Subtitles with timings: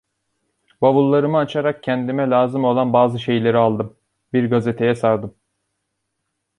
[0.81, 3.95] Bavullarımı açarak kendime lazım olan bazı şeyleri aldım,
[4.33, 5.35] bir gazeteye sardım.